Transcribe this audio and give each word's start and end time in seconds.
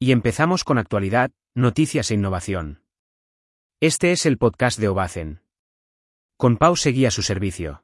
Y 0.00 0.12
empezamos 0.12 0.62
con 0.62 0.78
actualidad, 0.78 1.32
noticias 1.56 2.12
e 2.12 2.14
innovación. 2.14 2.84
Este 3.80 4.12
es 4.12 4.26
el 4.26 4.38
podcast 4.38 4.78
de 4.78 4.86
Obacen. 4.86 5.42
Con 6.36 6.56
Pau 6.56 6.76
seguía 6.76 7.10
su 7.10 7.22
servicio. 7.22 7.82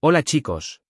Hola 0.00 0.24
chicos. 0.24 0.82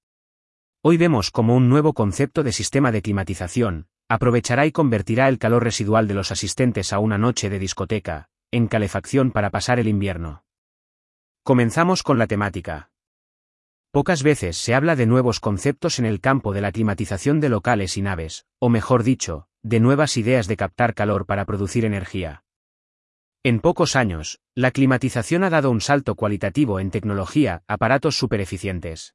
Hoy 0.83 0.97
vemos 0.97 1.31
cómo 1.31 1.55
un 1.55 1.69
nuevo 1.69 1.93
concepto 1.93 2.43
de 2.43 2.53
sistema 2.53 2.91
de 2.91 3.03
climatización, 3.03 3.89
aprovechará 4.09 4.65
y 4.65 4.73
convertirá 4.73 5.29
el 5.29 5.39
calor 5.39 5.63
residual 5.63 6.09
de 6.09 6.15
los 6.15 6.33
asistentes 6.33 6.95
a 6.95 7.01
una 7.01 7.19
noche 7.19 7.51
de 7.51 7.59
discoteca, 7.59 8.31
en 8.51 8.67
calefacción 8.67 9.31
para 9.31 9.51
pasar 9.51 9.79
el 9.79 9.89
invierno. 9.89 10.47
Comenzamos 11.43 12.03
con 12.03 12.19
la 12.19 12.27
temática. 12.27 12.91
Pocas 13.91 14.23
veces 14.23 14.57
se 14.57 14.75
habla 14.75 14.97
de 14.97 15.05
nuevos 15.05 15.39
conceptos 15.39 15.99
en 15.99 16.07
el 16.07 16.23
campo 16.23 16.55
de 16.55 16.63
la 16.63 16.73
climatización 16.73 17.41
de 17.41 17.51
locales 17.51 17.99
y 17.99 18.03
naves, 18.03 18.47
o 18.59 18.71
mejor 18.71 19.03
dicho, 19.03 19.49
de 19.65 19.81
nuevas 19.81 20.19
ideas 20.19 20.47
de 20.47 20.59
captar 20.59 20.95
calor 20.95 21.25
para 21.25 21.47
producir 21.47 21.87
energía. 21.87 22.45
En 23.43 23.61
pocos 23.61 23.97
años, 23.97 24.39
la 24.55 24.71
climatización 24.71 25.43
ha 25.43 25.49
dado 25.49 25.71
un 25.71 25.81
salto 25.81 26.15
cualitativo 26.17 26.81
en 26.81 26.91
tecnología, 26.91 27.63
aparatos 27.67 28.17
supereficientes. 28.17 29.15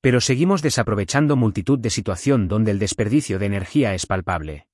Pero 0.00 0.20
seguimos 0.20 0.62
desaprovechando 0.62 1.34
multitud 1.34 1.76
de 1.76 1.90
situación 1.90 2.46
donde 2.46 2.70
el 2.70 2.78
desperdicio 2.78 3.40
de 3.40 3.46
energía 3.46 3.94
es 3.94 4.06
palpable. 4.06 4.68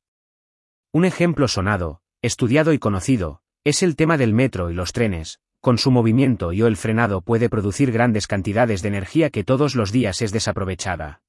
Un 0.92 1.06
ejemplo 1.06 1.48
sonado, 1.48 2.02
estudiado 2.20 2.74
y 2.74 2.78
conocido, 2.78 3.40
es 3.64 3.82
el 3.82 3.96
tema 3.96 4.18
del 4.18 4.34
metro 4.34 4.70
y 4.70 4.74
los 4.74 4.92
trenes, 4.92 5.40
con 5.60 5.78
su 5.78 5.90
movimiento 5.90 6.52
y 6.52 6.60
o 6.60 6.66
el 6.66 6.76
frenado 6.76 7.22
puede 7.22 7.48
producir 7.48 7.90
grandes 7.90 8.26
cantidades 8.26 8.82
de 8.82 8.88
energía 8.88 9.30
que 9.30 9.44
todos 9.44 9.74
los 9.76 9.92
días 9.92 10.20
es 10.20 10.30
desaprovechada. 10.30 11.22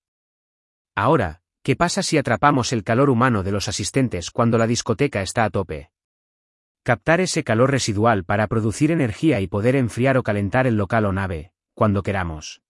Ahora, 0.93 1.41
¿qué 1.65 1.75
pasa 1.75 2.03
si 2.03 2.19
atrapamos 2.19 2.71
el 2.73 2.83
calor 2.83 3.09
humano 3.09 3.41
de 3.41 3.51
los 3.51 3.67
asistentes 3.67 4.29
cuando 4.29 4.59
la 4.59 4.67
discoteca 4.67 5.23
está 5.23 5.45
a 5.45 5.49
tope? 5.49 5.89
Captar 6.83 7.21
ese 7.21 7.43
calor 7.43 7.71
residual 7.71 8.23
para 8.23 8.45
producir 8.45 8.91
energía 8.91 9.41
y 9.41 9.47
poder 9.47 9.75
enfriar 9.75 10.15
o 10.15 10.21
calentar 10.21 10.67
el 10.67 10.77
local 10.77 11.05
o 11.05 11.11
nave, 11.11 11.53
cuando 11.73 12.03
queramos. 12.03 12.61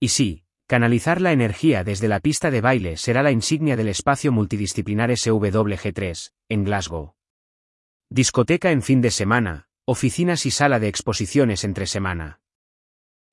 Y 0.00 0.08
sí, 0.08 0.46
canalizar 0.66 1.20
la 1.20 1.32
energía 1.32 1.84
desde 1.84 2.08
la 2.08 2.20
pista 2.20 2.50
de 2.50 2.62
baile 2.62 2.96
será 2.96 3.22
la 3.22 3.30
insignia 3.30 3.76
del 3.76 3.88
espacio 3.88 4.32
multidisciplinar 4.32 5.10
SWG3, 5.10 6.32
en 6.48 6.64
Glasgow. 6.64 7.14
Discoteca 8.08 8.70
en 8.70 8.80
fin 8.80 9.02
de 9.02 9.10
semana, 9.10 9.68
oficinas 9.84 10.46
y 10.46 10.50
sala 10.50 10.80
de 10.80 10.88
exposiciones 10.88 11.62
entre 11.62 11.86
semana. 11.86 12.40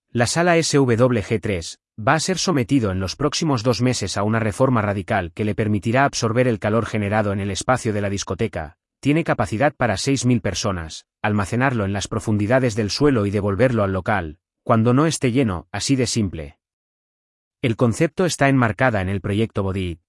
La 0.09 0.27
sala 0.27 0.57
SWG3 0.57 1.79
va 1.97 2.13
a 2.13 2.19
ser 2.19 2.37
sometido 2.37 2.91
en 2.91 2.99
los 2.99 3.15
próximos 3.15 3.63
dos 3.63 3.81
meses 3.81 4.17
a 4.17 4.23
una 4.23 4.39
reforma 4.39 4.81
radical 4.81 5.31
que 5.33 5.45
le 5.45 5.55
permitirá 5.55 6.03
absorber 6.03 6.47
el 6.47 6.59
calor 6.59 6.85
generado 6.85 7.31
en 7.31 7.39
el 7.39 7.51
espacio 7.51 7.93
de 7.93 8.01
la 8.01 8.09
discoteca, 8.09 8.77
tiene 8.99 9.23
capacidad 9.23 9.73
para 9.73 9.95
6.000 9.95 10.41
personas, 10.41 11.05
almacenarlo 11.21 11.85
en 11.85 11.93
las 11.93 12.07
profundidades 12.07 12.75
del 12.75 12.89
suelo 12.89 13.25
y 13.25 13.31
devolverlo 13.31 13.83
al 13.83 13.93
local, 13.93 14.39
cuando 14.63 14.93
no 14.93 15.05
esté 15.05 15.31
lleno, 15.31 15.67
así 15.71 15.95
de 15.95 16.07
simple. 16.07 16.57
El 17.61 17.75
concepto 17.75 18.25
está 18.25 18.49
enmarcada 18.49 19.01
en 19.01 19.09
el 19.09 19.21
proyecto 19.21 19.63
Body, 19.63 19.99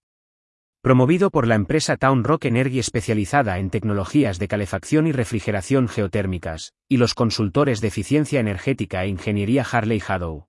promovido 0.83 1.31
por 1.31 1.47
la 1.47 1.55
empresa 1.55 1.97
Town 1.97 2.25
Rock 2.25 2.47
Energy 2.47 2.78
especializada 2.78 3.59
en 3.59 3.71
tecnologías 3.71 4.39
de 4.39 4.48
calefacción 4.48 5.06
y 5.06 5.12
refrigeración 5.12 5.89
geotérmicas, 5.89 6.75
y 6.89 6.97
los 6.97 7.15
consultores 7.15 7.81
de 7.81 7.89
eficiencia 7.89 8.41
energética 8.41 9.05
e 9.05 9.09
ingeniería 9.09 9.65
Harley 9.71 10.03
Hadow. 10.06 10.47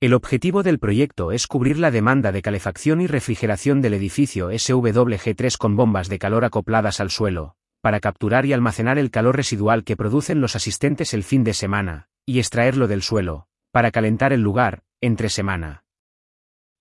El 0.00 0.14
objetivo 0.14 0.62
del 0.62 0.78
proyecto 0.78 1.32
es 1.32 1.48
cubrir 1.48 1.76
la 1.76 1.90
demanda 1.90 2.30
de 2.30 2.40
calefacción 2.40 3.00
y 3.00 3.08
refrigeración 3.08 3.82
del 3.82 3.94
edificio 3.94 4.52
SWG3 4.52 5.56
con 5.56 5.74
bombas 5.74 6.08
de 6.08 6.20
calor 6.20 6.44
acopladas 6.44 7.00
al 7.00 7.10
suelo, 7.10 7.56
para 7.80 7.98
capturar 7.98 8.46
y 8.46 8.52
almacenar 8.52 8.96
el 8.96 9.10
calor 9.10 9.34
residual 9.34 9.82
que 9.82 9.96
producen 9.96 10.40
los 10.40 10.54
asistentes 10.54 11.14
el 11.14 11.24
fin 11.24 11.42
de 11.42 11.52
semana, 11.52 12.08
y 12.24 12.38
extraerlo 12.38 12.86
del 12.86 13.02
suelo, 13.02 13.48
para 13.72 13.90
calentar 13.90 14.32
el 14.32 14.40
lugar, 14.40 14.84
entre 15.00 15.28
semana. 15.30 15.84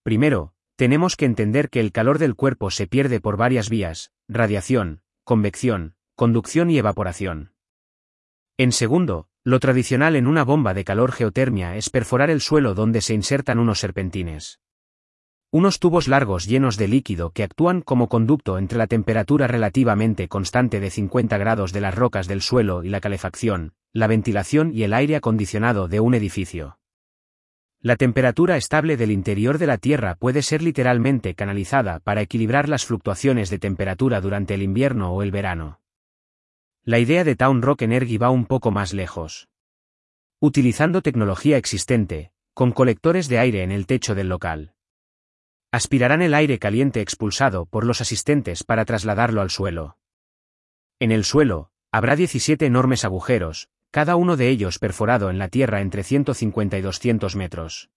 Primero, 0.03 0.53
tenemos 0.75 1.15
que 1.15 1.25
entender 1.25 1.69
que 1.71 1.79
el 1.79 1.91
calor 1.91 2.19
del 2.19 2.35
cuerpo 2.35 2.69
se 2.69 2.85
pierde 2.85 3.19
por 3.19 3.35
varias 3.35 3.67
vías, 3.67 4.11
radiación, 4.27 5.01
convección, 5.23 5.95
conducción 6.15 6.69
y 6.69 6.77
evaporación. 6.77 7.51
En 8.59 8.71
segundo, 8.71 9.27
lo 9.47 9.61
tradicional 9.61 10.17
en 10.17 10.27
una 10.27 10.43
bomba 10.43 10.73
de 10.73 10.83
calor 10.83 11.13
geotermia 11.13 11.77
es 11.77 11.89
perforar 11.89 12.29
el 12.29 12.41
suelo 12.41 12.73
donde 12.73 12.99
se 12.99 13.13
insertan 13.13 13.59
unos 13.59 13.79
serpentines. 13.79 14.59
Unos 15.51 15.79
tubos 15.79 16.09
largos 16.09 16.47
llenos 16.47 16.75
de 16.75 16.89
líquido 16.89 17.29
que 17.31 17.43
actúan 17.43 17.79
como 17.79 18.09
conducto 18.09 18.57
entre 18.57 18.77
la 18.77 18.87
temperatura 18.87 19.47
relativamente 19.47 20.27
constante 20.27 20.81
de 20.81 20.89
50 20.89 21.37
grados 21.37 21.71
de 21.71 21.79
las 21.79 21.95
rocas 21.95 22.27
del 22.27 22.41
suelo 22.41 22.83
y 22.83 22.89
la 22.89 22.99
calefacción, 22.99 23.71
la 23.93 24.07
ventilación 24.07 24.71
y 24.73 24.83
el 24.83 24.93
aire 24.93 25.15
acondicionado 25.15 25.87
de 25.87 26.01
un 26.01 26.13
edificio. 26.13 26.77
La 27.79 27.95
temperatura 27.95 28.57
estable 28.57 28.97
del 28.97 29.11
interior 29.11 29.59
de 29.59 29.67
la 29.67 29.77
Tierra 29.77 30.15
puede 30.15 30.41
ser 30.41 30.61
literalmente 30.61 31.35
canalizada 31.35 32.01
para 32.01 32.21
equilibrar 32.21 32.67
las 32.67 32.85
fluctuaciones 32.85 33.49
de 33.49 33.59
temperatura 33.59 34.19
durante 34.19 34.55
el 34.55 34.61
invierno 34.61 35.13
o 35.13 35.23
el 35.23 35.31
verano. 35.31 35.79
La 36.87 36.99
idea 36.99 37.25
de 37.25 37.35
Town 37.35 37.61
Rock 37.61 37.81
Energy 37.81 38.17
va 38.17 38.29
un 38.29 38.45
poco 38.45 38.71
más 38.71 38.93
lejos. 38.93 39.49
Utilizando 40.39 41.01
tecnología 41.01 41.57
existente, 41.57 42.31
con 42.53 42.71
colectores 42.71 43.27
de 43.27 43.39
aire 43.39 43.61
en 43.63 43.73
el 43.73 43.85
techo 43.85 44.15
del 44.15 44.29
local. 44.29 44.73
Aspirarán 45.69 46.21
el 46.21 46.33
aire 46.33 46.59
caliente 46.59 47.01
expulsado 47.01 47.65
por 47.65 47.85
los 47.85 47.99
asistentes 47.99 48.63
para 48.63 48.85
trasladarlo 48.85 49.41
al 49.41 49.49
suelo. 49.49 49.97
En 51.01 51.11
el 51.11 51.25
suelo, 51.25 51.71
habrá 51.91 52.15
17 52.15 52.65
enormes 52.65 53.03
agujeros, 53.03 53.67
cada 53.91 54.15
uno 54.15 54.37
de 54.37 54.47
ellos 54.47 54.79
perforado 54.79 55.29
en 55.29 55.39
la 55.39 55.49
Tierra 55.49 55.81
entre 55.81 56.03
150 56.03 56.77
y 56.77 56.81
200 56.81 57.35
metros. 57.35 57.89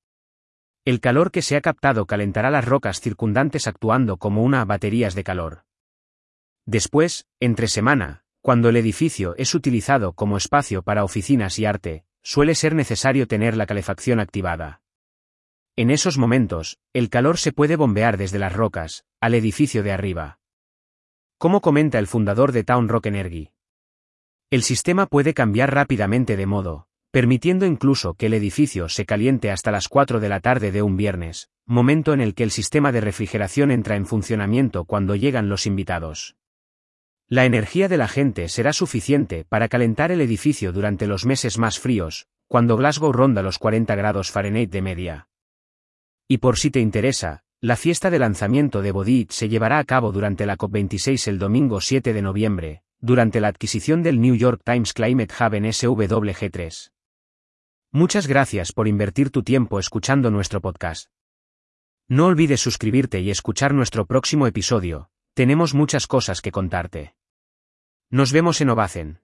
El 0.84 0.98
calor 0.98 1.30
que 1.30 1.42
se 1.42 1.54
ha 1.54 1.60
captado 1.60 2.06
calentará 2.06 2.50
las 2.50 2.64
rocas 2.64 3.00
circundantes 3.00 3.68
actuando 3.68 4.16
como 4.16 4.42
una 4.42 4.64
baterías 4.64 5.14
de 5.14 5.22
calor. 5.22 5.62
Después, 6.66 7.28
entre 7.38 7.68
semana, 7.68 8.24
cuando 8.40 8.68
el 8.70 8.76
edificio 8.76 9.34
es 9.36 9.54
utilizado 9.54 10.12
como 10.12 10.36
espacio 10.36 10.82
para 10.82 11.04
oficinas 11.04 11.58
y 11.58 11.66
arte, 11.66 12.04
suele 12.22 12.54
ser 12.54 12.74
necesario 12.74 13.26
tener 13.26 13.56
la 13.56 13.66
calefacción 13.66 14.20
activada. 14.20 14.80
En 15.76 15.90
esos 15.90 16.18
momentos, 16.18 16.78
el 16.92 17.10
calor 17.10 17.38
se 17.38 17.52
puede 17.52 17.76
bombear 17.76 18.16
desde 18.16 18.38
las 18.38 18.52
rocas, 18.52 19.04
al 19.20 19.34
edificio 19.34 19.82
de 19.82 19.92
arriba. 19.92 20.38
Como 21.38 21.60
comenta 21.60 21.98
el 21.98 22.06
fundador 22.06 22.52
de 22.52 22.64
Town 22.64 22.88
Rock 22.88 23.06
Energy, 23.06 23.52
el 24.50 24.62
sistema 24.64 25.06
puede 25.06 25.32
cambiar 25.32 25.72
rápidamente 25.72 26.36
de 26.36 26.46
modo, 26.46 26.88
permitiendo 27.12 27.66
incluso 27.66 28.14
que 28.14 28.26
el 28.26 28.34
edificio 28.34 28.88
se 28.88 29.06
caliente 29.06 29.50
hasta 29.50 29.70
las 29.70 29.88
4 29.88 30.18
de 30.18 30.28
la 30.28 30.40
tarde 30.40 30.72
de 30.72 30.82
un 30.82 30.96
viernes, 30.96 31.50
momento 31.66 32.12
en 32.12 32.20
el 32.20 32.34
que 32.34 32.42
el 32.42 32.50
sistema 32.50 32.90
de 32.90 33.00
refrigeración 33.00 33.70
entra 33.70 33.94
en 33.94 34.06
funcionamiento 34.06 34.86
cuando 34.86 35.14
llegan 35.14 35.48
los 35.48 35.66
invitados. 35.66 36.36
La 37.32 37.44
energía 37.44 37.86
de 37.86 37.96
la 37.96 38.08
gente 38.08 38.48
será 38.48 38.72
suficiente 38.72 39.44
para 39.48 39.68
calentar 39.68 40.10
el 40.10 40.20
edificio 40.20 40.72
durante 40.72 41.06
los 41.06 41.26
meses 41.26 41.58
más 41.58 41.78
fríos, 41.78 42.26
cuando 42.48 42.76
Glasgow 42.76 43.12
ronda 43.12 43.40
los 43.40 43.60
40 43.60 43.94
grados 43.94 44.32
Fahrenheit 44.32 44.72
de 44.72 44.82
media. 44.82 45.28
Y 46.26 46.38
por 46.38 46.58
si 46.58 46.72
te 46.72 46.80
interesa, 46.80 47.44
la 47.60 47.76
fiesta 47.76 48.10
de 48.10 48.18
lanzamiento 48.18 48.82
de 48.82 48.90
Bodit 48.90 49.30
se 49.30 49.48
llevará 49.48 49.78
a 49.78 49.84
cabo 49.84 50.10
durante 50.10 50.44
la 50.44 50.56
COP26 50.56 51.28
el 51.28 51.38
domingo 51.38 51.80
7 51.80 52.12
de 52.12 52.20
noviembre, 52.20 52.82
durante 52.98 53.40
la 53.40 53.46
adquisición 53.46 54.02
del 54.02 54.20
New 54.20 54.34
York 54.34 54.62
Times 54.64 54.92
Climate 54.92 55.32
Hub 55.32 55.54
en 55.54 55.64
SWG3. 55.66 56.90
Muchas 57.92 58.26
gracias 58.26 58.72
por 58.72 58.88
invertir 58.88 59.30
tu 59.30 59.44
tiempo 59.44 59.78
escuchando 59.78 60.32
nuestro 60.32 60.60
podcast. 60.60 61.12
No 62.08 62.26
olvides 62.26 62.60
suscribirte 62.60 63.20
y 63.20 63.30
escuchar 63.30 63.72
nuestro 63.72 64.04
próximo 64.04 64.48
episodio, 64.48 65.10
tenemos 65.34 65.74
muchas 65.74 66.08
cosas 66.08 66.40
que 66.40 66.50
contarte. 66.50 67.14
Nos 68.12 68.32
vemos 68.32 68.60
en 68.60 68.70
Ovacen. 68.70 69.20